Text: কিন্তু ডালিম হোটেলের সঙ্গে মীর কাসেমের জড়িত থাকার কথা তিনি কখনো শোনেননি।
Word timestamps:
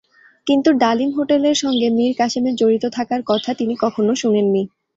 কিন্তু 0.47 0.69
ডালিম 0.81 1.09
হোটেলের 1.17 1.55
সঙ্গে 1.63 1.87
মীর 1.97 2.13
কাসেমের 2.17 2.55
জড়িত 2.55 2.85
থাকার 2.97 3.21
কথা 3.27 3.51
তিনি 3.59 3.73
কখনো 3.83 4.11
শোনেননি। 4.15 4.63